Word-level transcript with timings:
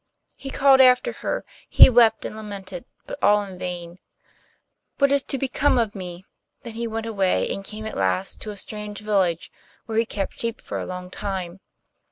He 0.35 0.49
called 0.49 0.81
after 0.81 1.11
her, 1.11 1.45
he 1.69 1.87
wept 1.87 2.25
and 2.25 2.35
lamented, 2.35 2.85
but 3.05 3.21
all 3.21 3.43
in 3.43 3.59
vain. 3.59 3.99
'What 4.97 5.11
is 5.11 5.21
to 5.25 5.37
become 5.37 5.77
of 5.77 5.93
me!' 5.93 6.15
he 6.15 6.21
thought. 6.23 6.63
Then 6.63 6.73
he 6.73 6.87
went 6.87 7.05
away, 7.05 7.47
and 7.53 7.63
came 7.63 7.85
at 7.85 7.95
last 7.95 8.41
to 8.41 8.49
a 8.49 8.57
strange 8.57 8.97
village, 9.01 9.51
where 9.85 9.99
he 9.99 10.05
kept 10.07 10.39
sheep 10.39 10.59
for 10.59 10.79
a 10.79 10.87
long 10.87 11.11
time. 11.11 11.59